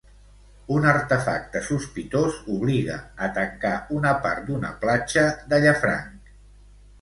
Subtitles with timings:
[0.75, 2.95] Un artefacte sospitós obliga
[3.27, 6.35] a tancar una part d'una platja de Llafranc.